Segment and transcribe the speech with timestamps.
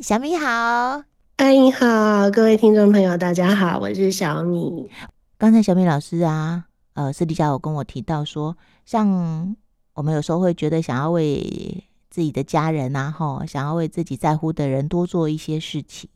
[0.00, 1.02] 小米好，
[1.38, 4.88] 阿姨好，各位听众朋友大家好，我是小米。
[5.36, 8.56] 刚才小米老师啊，呃，私底下有跟我提到说，
[8.86, 9.56] 像
[9.94, 16.08] 我们有时候会觉得想要为自己的家人啊，吼，想要为自己在乎的人多做一些事情，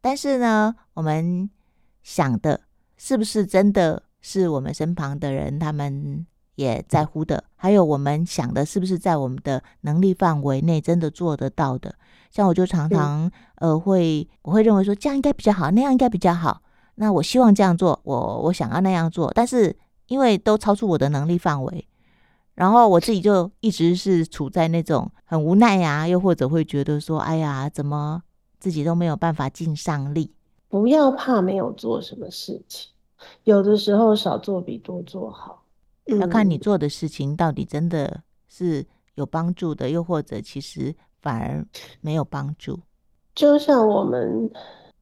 [0.00, 1.48] 但是呢，我们
[2.02, 2.62] 想的
[2.96, 6.26] 是不是真的是我们身旁的人他们
[6.56, 7.44] 也在乎的？
[7.54, 11.94] 还有我们想的是不是在我们的能力范围内真的做得到的？
[12.34, 16.60] 像我就常常呃会我会认为说这样应该比较好，那样应该比较好。
[16.96, 19.76] 那我希望这样做，我我想要那样做，但是
[20.08, 21.86] 因为都超出我的能力范围，
[22.54, 28.20] 然后我自己就一直是处在那种很无奈呀，又或者会觉得说，哎呀，怎么
[28.58, 30.34] 自己都没有办法尽上力。
[30.68, 32.90] 不要怕没有做什么事情，
[33.44, 35.62] 有的时候少做比多做好。
[36.06, 41.66] 要看你做的事情到底真的是有帮助的，又或者其实反而
[42.00, 42.78] 没有帮助。
[43.34, 44.48] 就像我们。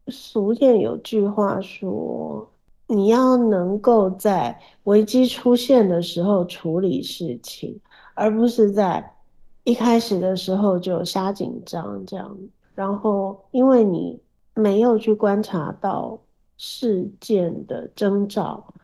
[0.09, 2.51] 俗谚有句话说
[2.89, 7.81] ：“你要能够在危机出现的时候处理事情，
[8.15, 9.15] 而不是在
[9.63, 12.37] 一开始的时候就瞎紧张这样。
[12.75, 14.21] 然后，因为你
[14.55, 16.19] 没有去观察到
[16.59, 18.75] 事件的征兆，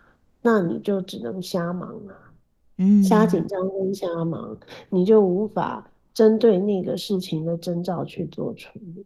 [0.41, 2.15] 那你就只能瞎忙啊。
[2.77, 4.57] 嗯，瞎紧张跟瞎忙，
[4.89, 9.05] 你就无法针对那个事情的征兆去做处理。”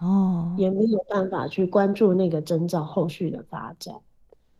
[0.00, 3.96] 哦，也没有办法去关注那个征兆后续的发展。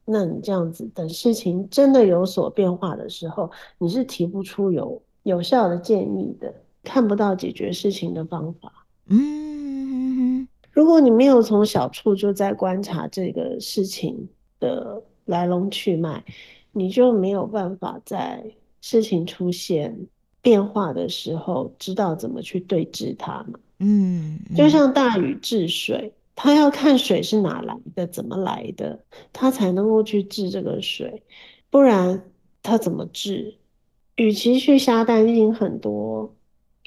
[0.04, 8.72] 那你这样子，等事情真的有所变化的时候，你是提不出有有效的建议的，看不到解决事情的方法。
[9.06, 16.24] 嗯，如果你没有从小处就在观察这个事情的来龙去脉，
[16.72, 18.44] 你就没有办法在
[18.80, 20.08] 事情出现
[20.48, 23.58] 变化的时候，知道怎么去对治它嘛。
[23.80, 28.98] 嗯，就像大禹治水，他要看水是哪来的，怎么来的，
[29.30, 31.22] 他才能够去治这个水，
[31.68, 32.24] 不然
[32.62, 33.56] 他怎么治？
[34.16, 36.34] 与其去瞎担心很多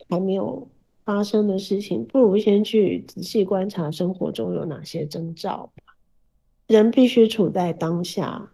[0.09, 0.67] 还没有
[1.05, 5.93] 发生的事情，不如先去仔细观察生活中有哪些征兆吧。
[6.65, 8.49] 人必须处在当下，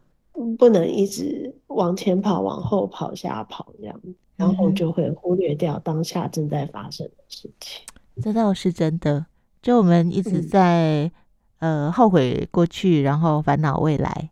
[0.58, 4.02] 不能一直往前跑、往后跑、瞎跑这样，
[4.38, 7.82] 然后就会忽略掉当下正在发生的事情。
[8.22, 9.26] 这倒是真的，
[9.62, 11.12] 就我们一直在、
[11.60, 14.30] 嗯、呃后悔过去，然后烦恼未来，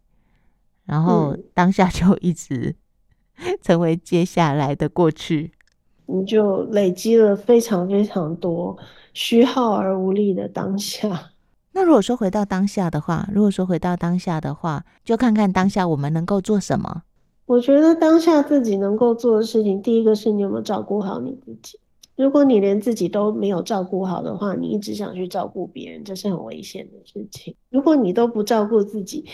[0.85, 2.75] 然后当下就一直
[3.61, 5.51] 成为接下来的过去，
[6.05, 8.77] 你就累积了非常非常多
[9.13, 11.31] 虚耗而无力的当下。
[11.73, 17.03] 那如果说回到当下的话，如果说回到当下的话，就看看当下我们能够做什么。
[17.45, 21.79] 我觉得当下自己能够做的事情，第一个是你有没有照顾好你自己。
[22.15, 27.53] 如果你连自己都没有照顾好的话，你一直想去照顾别人，这是很危险的事情。
[27.69, 29.25] 如果你都不照顾自己，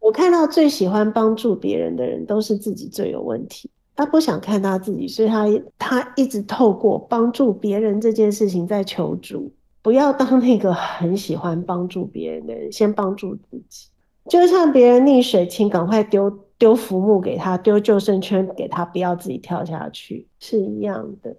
[0.00, 3.70] 我看到最喜欢帮助别人的人都是自己最有问题。
[3.94, 5.46] 他不想看他自己，所以他
[5.78, 9.52] 他一直透过帮助别人这件事情在求助。
[9.82, 13.88] 不要当那个很喜欢帮助别人的人，先帮助自己。
[14.30, 16.30] 就像别人溺水，请赶快丢
[16.62, 21.34] 丢浮木给他，丢救生圈给他，不要自己跳下去，是一样的。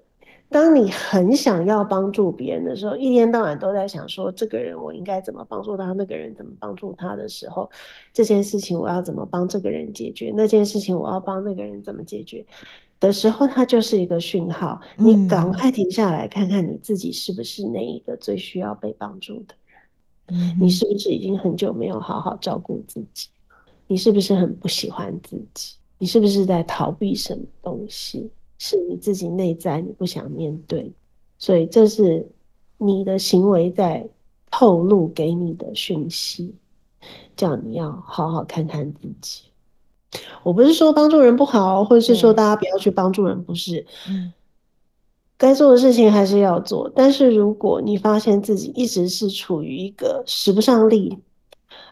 [0.50, 7.72] 当你很想要帮助别人的时候，一天到晚都在想说，这个人我应该怎么帮助他，那个人怎么帮助他的时候，
[8.12, 12.46] 这件事情我要怎么帮这个人解决，那件事情我要帮那个人怎么解决
[13.00, 14.82] 的时候，它就是一个讯号。
[14.98, 19.56] 你赶快停下来看看你自己是不是那一个最需要被帮助的
[20.28, 23.30] 人，你是不是已经很久没有好好照顾自己？
[23.94, 25.76] 你是不是很不喜欢自己？
[26.00, 28.28] 你是不是在逃避什么东西？
[28.58, 30.92] 是你自己内在你不想面对，
[31.38, 32.28] 所以这是
[32.80, 34.10] 你的行为在
[34.50, 36.56] 透露给你的讯息，
[37.38, 39.44] 叫你要好好看看自己。
[40.42, 43.86] 我不是说帮助人不好，或者是说大家不要去帮助人，不是。
[44.10, 44.34] 嗯，
[45.38, 51.20] 该做的事情还是要做，但是如果你发现自己一直是处于一个使不上力，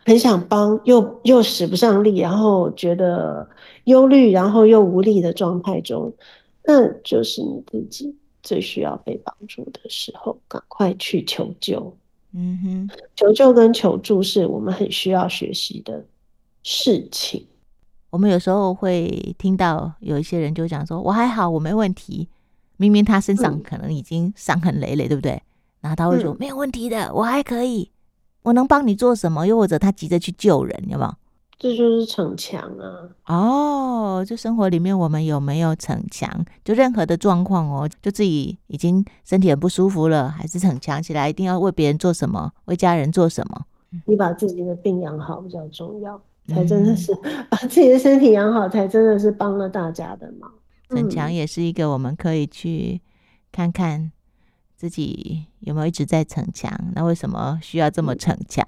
[0.05, 3.47] 很想帮又又使不上力，然后觉得
[3.85, 6.13] 忧虑，然后又无力的状态中。
[6.63, 11.95] 那就是你自己最需要被帮助的时候，赶快去求救。
[12.33, 16.05] 嗯哼，求救跟求助是我们很需要学习的
[16.63, 17.45] 事情。
[18.09, 22.27] 我们有时候会听到有一些人就讲说：“我还好，我没问题。”
[22.77, 25.41] 明明他身上可能已经伤痕累累，对不对？
[25.81, 27.89] 然后他会说：“没有问题的，我还可以，
[28.43, 31.13] 我能帮你做什么？”又或者他急着去救人，有没有？
[31.59, 33.07] 这就是逞强啊！
[33.27, 36.43] 哦，就生活里面我们有没有逞强？
[36.65, 43.65] 就任何的状况哦，就自己已经身体很不舒服了，还是逞强起来，一定要为别人做什么，为家人做什么？
[44.05, 47.13] 你把自己的病养好比较重要，才真的是
[47.47, 50.51] 把自己的身体养好，才真的是帮了大家的忙。
[50.89, 52.99] 逞强也是一个我们可以去
[53.51, 54.11] 看看
[54.81, 58.65] 自己有没有一直在逞强，那为什么需要这么逞强？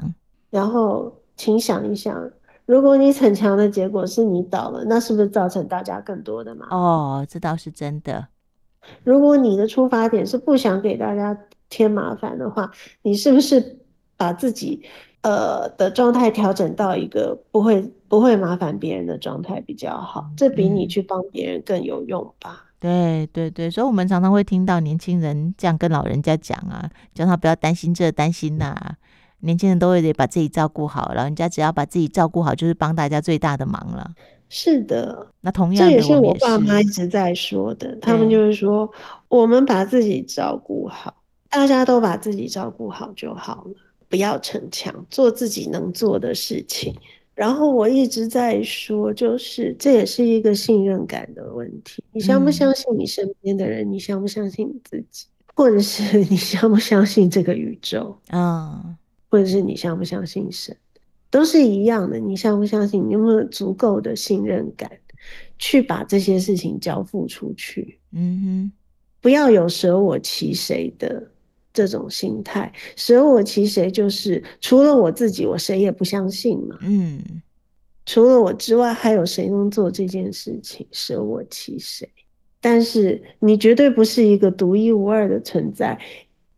[0.51, 2.29] 然后，请想一想。
[2.67, 6.77] 如果你逞强的结果是你倒了，那是不是造成大家更多的麻烦？
[6.77, 8.27] 哦，这倒是真的。
[9.03, 11.35] 如果你的出发点是不想给大家
[11.67, 12.69] 添麻烦的话，
[13.01, 13.79] 你是不是
[14.15, 14.83] 把自己
[15.21, 20.29] 呃的状态调整到一个不会不会麻烦别人的状态比较好？
[20.37, 22.65] 这比你去帮别人更有用吧？
[22.65, 28.97] 嗯，对对对，所以我们常常会听到年轻人这样跟老人家讲啊，叫他不要担心这担心那啊。
[29.39, 34.11] 年轻人都会得把自己照顾好，老人家只要把自己照顾好，就是帮大家最大的忙了。
[34.49, 37.97] 是的，那同样的，这也是我爸妈一直在说的。
[38.01, 38.91] 他们就是说，
[39.29, 41.13] 我们把自己照顾好，
[41.49, 43.73] 大家都把自己照顾好就好了，
[44.09, 46.93] 不要逞强，做自己能做的事情。
[47.35, 52.03] 然后我一直在说，就是这也是一个信任感的问题。
[52.11, 53.87] 你相不相信你身边的人？
[53.89, 55.25] 嗯、你相不相信你自己？
[55.55, 58.15] 或者是你相不相信这个宇宙？
[58.29, 58.95] 嗯。
[59.29, 60.77] 或者是你相不相信神，
[61.31, 62.19] 都是一样的。
[62.19, 63.03] 你相不相信？
[63.09, 64.91] 你有没有足够的信任感，
[65.57, 67.97] 去把这些事情交付出去？
[68.11, 68.71] 嗯哼，
[69.21, 71.31] 不要有舍我其谁的
[71.73, 72.71] 这种心态。
[72.95, 76.77] 舍我其谁就是除了我自己，我谁也不相信嘛。
[76.81, 77.21] 嗯，
[78.05, 80.85] 除了我之外，还有谁能做这件事情？
[80.91, 82.07] 舍我其谁？
[82.61, 85.99] 但是你绝对不是一个独一无二的存在。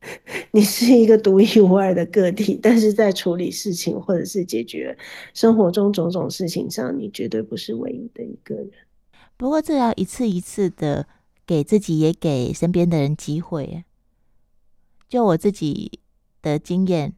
[0.51, 4.95] 你是一个独一无二的个体，但是在处理事情或者是解决
[5.33, 8.69] 生活中种种事情上，你绝对不是唯一的一个人。
[9.35, 11.07] 不过，这要一次一次的
[11.47, 13.83] 给自己也给身边的人机会。
[15.07, 15.99] 就我自己
[16.41, 17.13] 的经验，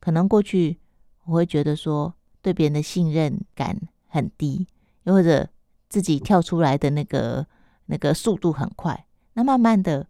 [0.00, 0.78] 可能过去
[1.24, 4.66] 我会觉得说对别人的信任感很低，
[5.04, 5.48] 又或者
[5.88, 7.46] 自己跳出来的那个
[7.86, 9.06] 那个速度很快。
[9.34, 10.06] 那慢慢的，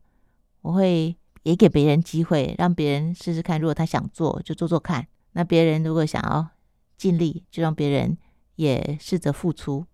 [0.62, 1.16] 我会。
[1.44, 3.58] 也给别人机会，让别人试试看。
[3.58, 5.06] 如果他想做，就做做看。
[5.32, 6.46] 那别人如果想要
[6.98, 8.18] 尽力，就让别人
[8.56, 9.86] 也试着付出。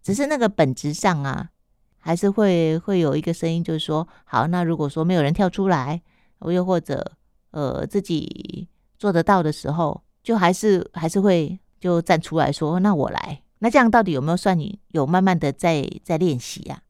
[0.00, 1.50] 只是那个本质上啊，
[1.98, 6.02] 还是会会有一个声音，就是说，好，那如果说没有人跳出来，
[6.40, 7.12] 又或者
[7.50, 8.68] 呃自己
[8.98, 13.42] 做得到的时候，就还是还是会就站出来说，那我来。
[13.58, 16.82] 那这样到底有没有算你有慢慢的在在练习呀？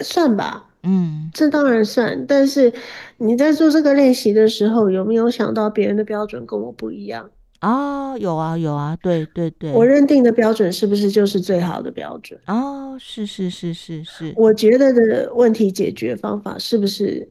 [0.00, 0.68] 算吧。
[0.84, 2.72] 嗯，这当然算，但是
[3.18, 7.30] 你在做这个练习的时候，有没有想到别人的标准跟我不一样？
[7.60, 12.38] 哦，有啊，有啊，对对对，我认定的标准是不是就是最好的标准？
[12.48, 17.30] 哦，是是是是是，我觉得的问题解决方法是不是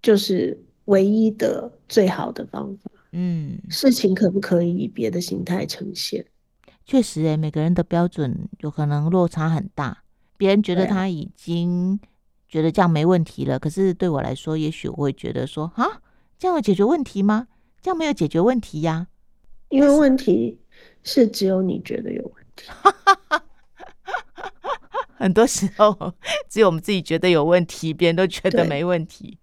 [0.00, 0.56] 就是
[0.88, 2.90] 唯一的最好的方法？
[3.12, 6.26] 嗯，事情可不可以以别的形态呈现？
[6.84, 10.02] 确实，诶，每个人的标准有可能落差很大，
[10.36, 11.98] 别人觉得他已经。
[12.50, 16.00] 觉得这样没问题了，可是对我来说，也许我会觉得说，啊，
[16.38, 17.46] 这样有解决问题吗？
[17.82, 19.08] 这样没有解决问题呀，
[19.68, 20.58] 因为问题
[21.02, 22.70] 是只有你觉得有问题。
[25.18, 26.14] 很多时候，
[26.48, 29.36] 只有我们自己觉得有问题，别人都觉得没问题。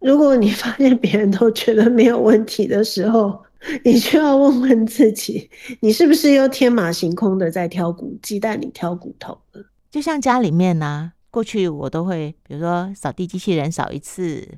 [0.00, 3.42] 如果你发现别人都觉得没有问题的时候，
[3.84, 5.50] 你就要问问自己，
[5.80, 9.64] 你是不是又天马行空的在挑骨鸡蛋里挑骨头了？
[9.90, 11.12] 就像家里面呢、啊。
[11.30, 14.48] 过去我都会，比如说扫地机器人扫一次，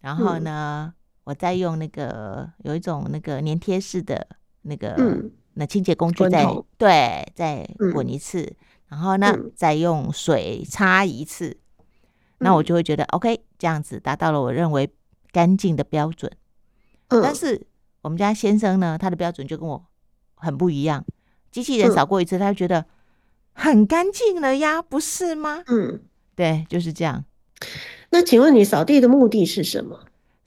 [0.00, 4.26] 然后呢，嗯、我再用那个有一种那个粘贴式的
[4.62, 8.56] 那个、嗯、那清洁工具再对再滚一次，嗯、
[8.88, 11.56] 然后呢、嗯、再用水擦一次，
[12.38, 14.90] 那我就会觉得、嗯、OK，这样子达到了我认为
[15.32, 16.30] 干净的标准。
[17.08, 17.66] 嗯、但是
[18.02, 19.84] 我们家先生呢，他的标准就跟我
[20.34, 21.04] 很不一样，
[21.50, 22.84] 机器人扫过一次，他就觉得
[23.52, 25.62] 很干净了呀，不是吗？
[25.66, 26.00] 嗯。
[26.34, 27.24] 对，就是这样。
[28.10, 30.04] 那请问你扫地的目的是什么？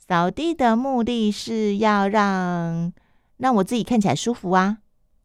[0.07, 2.93] 扫地的目的是要让
[3.37, 4.77] 让我自己看起来舒服啊，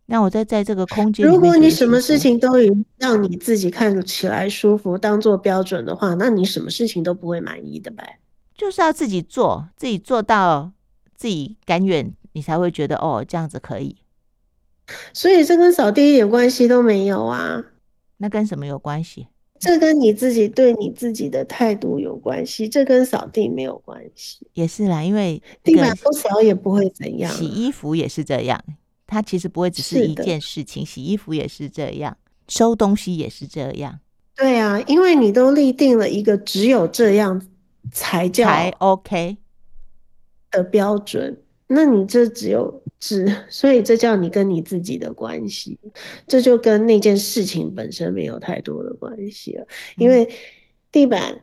[0.06, 1.26] 让我在在这个空间。
[1.26, 8.18] 如果你什么事情都以让你自己看起来舒服当做标准的话，那你什么事情都不会满意的呗。
[8.56, 10.72] 就是要自己做，自己做到
[11.14, 13.96] 自己甘愿，你才会觉得哦，这样子可以。
[15.12, 17.64] 所以这跟扫地一点关系都没有啊？
[18.18, 19.26] 那跟什么有关系？
[19.58, 24.46] 这跟你自己对你自己的态度有关系，这跟扫地没有关系。
[24.52, 28.62] 也是啦，因为地板不扫也不会怎样，洗衣服也是这样，
[29.06, 32.16] 它其实不会只是一件事情，洗衣服也是这样，
[32.48, 34.00] 收东西也是这样。
[34.34, 37.40] 对啊，因为你都立定了一个只有这样
[37.92, 39.36] 才叫才 OK
[40.50, 45.78] 的标准，那你这只有只，所以这叫你跟你自己的关系，
[46.26, 49.66] 这就跟那件事情本身没有太多的关系了。
[49.96, 50.28] 因为
[50.92, 51.40] 地板，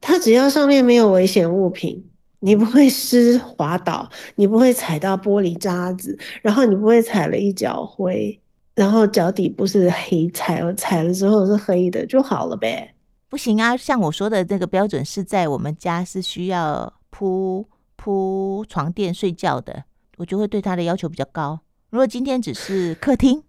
[0.00, 2.04] 它只要上面没有危险物品。
[2.40, 8.40] 你不会湿滑倒，你不会踩到玻璃渣子，然后你不会踩了一脚灰，
[8.74, 12.94] 然后脚底不是黑踩，我踩了之后是黑的就好了呗。
[13.28, 17.66] 不行啊，像我说的这个标准是在我们家是需要铺
[17.96, 19.84] 铺床垫睡觉的，
[20.16, 21.60] 我就会对他的要求比较高。
[21.90, 23.42] 如果今天只是客厅。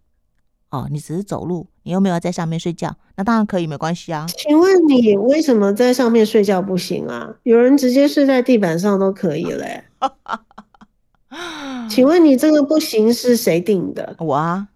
[0.72, 4.28] 哦，你只是走路，你又没有在上面睡觉，那当然可以，没关系啊。
[4.38, 7.34] 请问你为什么在上面睡觉不行啊？
[7.42, 9.86] 有人直接睡在地板上都可以嘞。
[11.90, 14.16] 请问你这个不行是谁定的？
[14.20, 14.68] 我啊。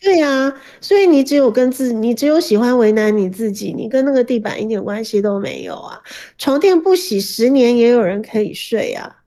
[0.00, 6.00] 对呀，所以你只有跟自，你只有喜欢为难你自己，你跟那个地板一点关系都没有啊。
[6.36, 9.18] 床垫不洗十年也有人可以睡啊。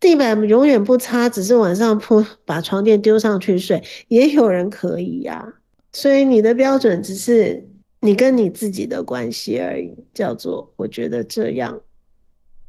[0.00, 5.60] 地板永远不擦，只是晚上铺把床垫丢上去睡，也有人可以呀、啊。
[5.92, 7.68] 所以你的标准只是
[8.00, 11.80] 你跟你自己的关系而已，叫做我觉得这样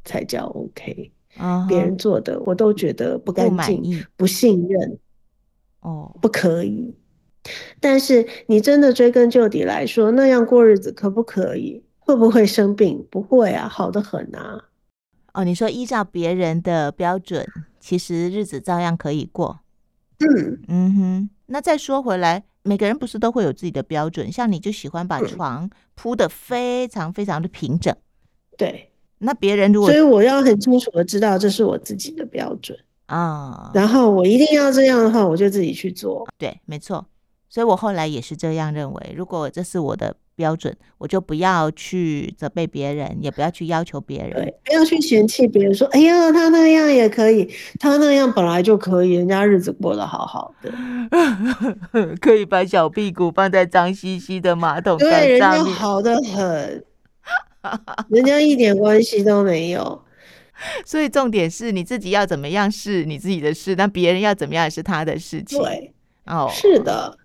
[0.04, 1.12] 才叫 OK。
[1.36, 1.82] 别、uh-huh.
[1.82, 4.98] 人做的我都觉得不干净、不，不信任，
[5.80, 6.94] 哦、oh.，不可以。
[7.80, 11.82] 但是你真的追根究底来说，那样过日子可不可以？
[11.98, 13.04] 会不会生病？
[13.10, 14.68] 不会啊，好的很啊。
[15.32, 17.44] 哦，你说依照别人的标准，
[17.80, 19.58] 其实日子照样可以过。
[20.20, 24.32] 嗯嗯哼，那再说回来，每个人不是都会有自己的标准？
[24.32, 27.94] 像你就喜欢把床铺的非常非常的平整。
[28.56, 29.88] 对，那别人如果……
[29.88, 33.70] 所以我要很清楚的知道这是我自己的标准啊。
[33.72, 36.26] 然后我一定要这样的话，我就自己去做。
[36.36, 37.06] 对，没错。
[37.48, 39.14] 所以我后来也是这样认为。
[39.16, 40.16] 如果这是我的。
[40.36, 47.48] 标准，我就不要去责备别人，也不要去要求别人，对，不要去嫌弃别人说，哎呀，他那样也可以，
[47.78, 50.72] 他那样本来就可以，人家日子过得好好的，
[52.20, 56.84] 可以把小屁股放在脏兮兮的马桶盖上面，对，人家好的很，
[58.08, 60.02] 人家一点关系都没有。
[60.86, 65.58] 所以重点是你自己要怎么样是你自己的事，但别人要怎么样是他的事情。
[65.58, 65.92] 对，
[66.26, 67.18] 哦，是的。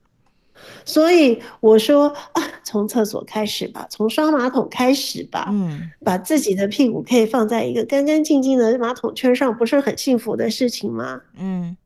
[0.85, 5.47] 所以我说啊，从厕所开始吧，从刷马桶开始吧。
[5.51, 11.21] 嗯，把自己的屁股可以放在一个干干净净的马桶圈上，不是很幸福的事情吗？
[11.37, 11.77] 嗯，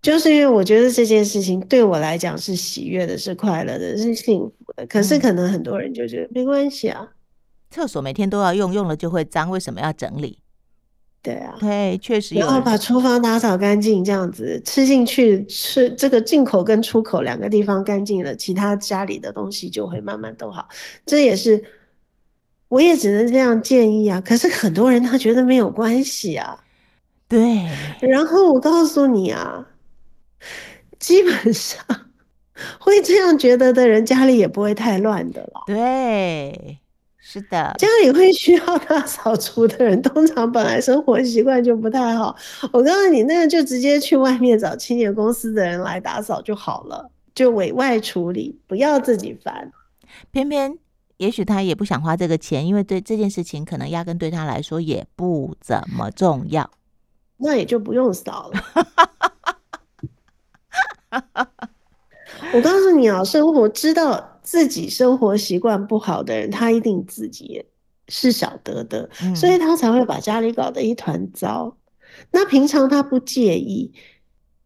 [0.00, 4.86] 就是因为我觉得这件事情对我来讲是喜悦的，是快乐的，是幸福的。
[4.86, 7.08] 可是可能很多人就觉得没关系啊，
[7.70, 10.38] 厕所每天都要用，用了就会脏，为什么要整理？
[11.22, 12.40] 对啊，对，确实有。
[12.44, 20.66] 然后把厨房打扫干净，这样子吃进去，吃这个进口跟出口两个地方干净了，其他家里的东西就会慢慢都好。
[21.06, 21.62] 这也是，
[22.66, 24.20] 我也只能这样建议啊。
[24.20, 26.58] 可是很多人他觉得没有关系啊。
[27.28, 27.68] 对。
[28.00, 29.64] 然后我告诉你啊，
[30.98, 31.80] 基本上
[32.80, 35.62] 会这样觉得的人，家里也不会太乱的了。
[35.66, 36.78] 对。
[37.24, 42.36] 是的，家里会需要大扫除的人，通常本来生活习惯就不太好。
[42.72, 49.70] 我告诉你，那个就直接去外面找清洁公司的人来打扫就好了，就委外处理，不要自己烦。
[50.32, 50.76] 偏偏，
[51.18, 56.68] 也许他也不想花这个钱，因为对这件事情可能压根对他来说也不怎么重要，
[57.36, 58.60] 那也就不用扫了。
[62.52, 64.31] 我告诉你啊，生活知道。
[64.42, 67.64] 自己生活习惯不好的人，他一定自己
[68.08, 71.76] 是晓得的，嗯，所以他才会把家里搞得一团糟。
[72.30, 73.92] 那平常他不介意，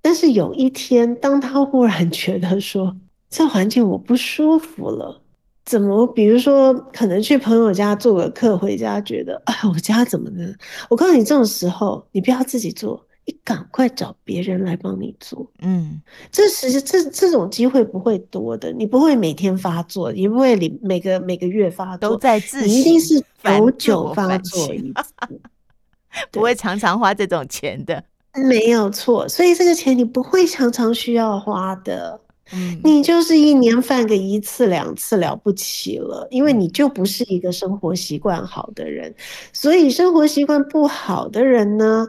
[0.00, 2.96] 但是有一天，当他忽然觉得说
[3.30, 5.22] 这环境我不舒服了，
[5.64, 6.06] 怎么？
[6.06, 10.52] 比如说，可能去朋友家做个客，回家觉得哎，我家怎么呢？
[10.90, 13.05] 我告诉你，这种时候你不要自己做。
[13.28, 25.40] 你赶快找别人来帮你做，嗯，这其实际这这种机会不会多的，你不会每天发作，也不会你每个每个月发作，都在自己，你一定是久久发作一次，
[26.30, 28.04] 不会常常花这种钱的，
[28.48, 32.20] 没有错，所以这个钱你不会常常需要花的，
[32.52, 39.12] 嗯，你就是一年犯个一次两次了不起了，因为你就不是一个生活习惯好的人，
[39.52, 42.08] 所以生活习惯不好的人呢，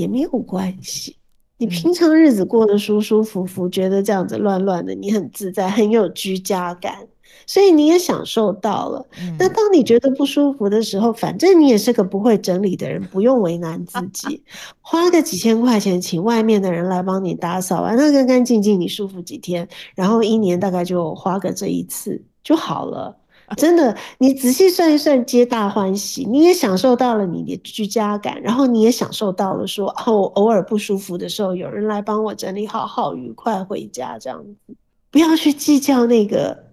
[0.00, 1.16] 也没有关系，
[1.58, 7.06] 你平常日子过得舒舒服服，觉得这样子乱乱的，你很自在，很有居家感，
[7.46, 9.06] 所以你也享受到了。
[9.20, 14.42] 嗯、那当你觉得不舒服的时候，反正你也是个不会整理的人，不用为难自己，
[14.80, 23.14] 花个几千块钱请外面的人来帮你打扫完，那干干净净，你舒服几天，然后一年大概就花个这一次就好了。
[23.56, 26.24] 真的，你仔细算一算，皆大欢喜。
[26.24, 34.74] 你也享受到了你的居家感，然后你也享受到了说，哦，偶尔不舒服的时候，有人来帮我整理好，好愉快回家这样子。
[35.10, 36.66] 不要去计较那个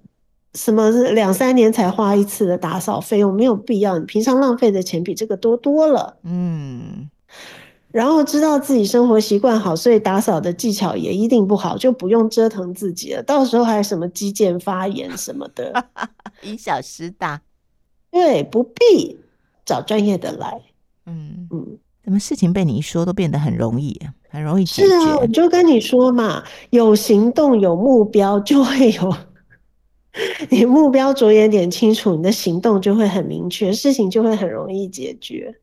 [0.53, 3.97] 什么两三年才花一次的打扫费用，没有必要。
[3.97, 6.17] 你平常浪费的钱比这个多多了。
[6.23, 7.09] 嗯。
[7.97, 13.23] 然后知道自己生活习惯好，所以打扫的技巧也一定不好，就不用折腾自己了。
[13.23, 15.83] 到时候还有什么肌腱发炎什么的，
[16.43, 17.41] 以小失大。
[18.11, 19.17] 对，不必
[19.65, 20.61] 找专业的来。
[21.07, 23.99] 嗯嗯，怎么事情被你一说都变得很容易，
[24.29, 24.89] 很容易解决？
[24.89, 29.17] 是啊，我就跟你说嘛，有行动有目标就会有，
[30.51, 35.55] 你目标着眼点清楚，你的行动就会很明确，事情就会很容易解决。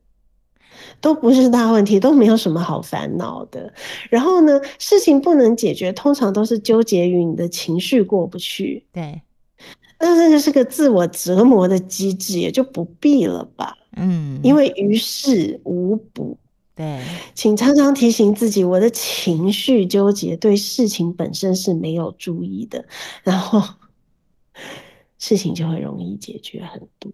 [1.01, 3.73] 都不是大问题，都没有什么好烦恼的。
[4.09, 8.85] 然后呢，事情不能解决，通常都是纠结于你的情绪过不去。
[8.91, 9.21] 对，
[9.99, 13.77] 那这个是个自我折磨的机制，也就不必了吧。
[13.95, 16.37] 嗯，因为于事无补。
[16.75, 17.01] 对，
[17.33, 22.83] 请常常提醒自己，我的情绪纠结对事情本身是没有注意的，
[23.23, 23.63] 然后
[25.17, 27.13] 事情就会容易解决很多。